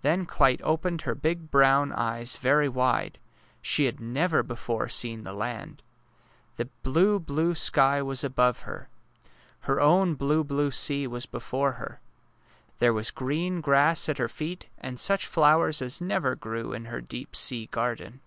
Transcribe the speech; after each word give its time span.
Then 0.00 0.24
Clyte 0.24 0.62
opened 0.64 1.02
her 1.02 1.14
big 1.14 1.50
brown 1.50 1.92
eyes 1.92 2.38
very 2.38 2.66
wide. 2.66 3.18
She 3.60 3.84
had 3.84 4.00
never 4.00 4.42
before 4.42 4.88
seen 4.88 5.22
the 5.22 5.34
land! 5.34 5.82
The 6.56 6.70
blue, 6.82 7.18
blue 7.20 7.54
sky 7.54 8.00
was 8.00 8.24
above 8.24 8.60
her. 8.60 8.88
Her 9.68 9.78
own 9.78 10.16
204 10.16 10.16
DAISY 10.16 10.16
AND 10.16 10.18
SUNFLOWER 10.18 10.44
blue, 10.44 10.44
blue 10.44 10.70
sea 10.70 11.06
was 11.08 11.26
before 11.26 11.72
her. 11.72 12.00
There 12.78 12.94
was 12.94 13.10
green 13.10 13.60
grass 13.60 14.08
at 14.08 14.16
her 14.16 14.28
feet, 14.28 14.64
and 14.78 14.98
such 14.98 15.26
flowers 15.26 15.82
as 15.82 16.00
never 16.00 16.34
grew 16.34 16.72
in 16.72 16.86
her 16.86 17.02
deep 17.02 17.36
sea 17.36 17.66
garden. 17.66 18.20